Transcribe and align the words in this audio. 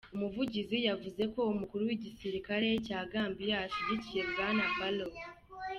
Umuvugizi 0.15 0.77
yavuze 0.87 1.23
ko 1.33 1.39
umukuru 1.53 1.81
w'igisirikare 1.89 2.67
ca 2.85 2.99
Gambia 3.11 3.57
ashigikiye 3.65 4.21
bwana 4.31 4.63
Barrow. 4.77 5.13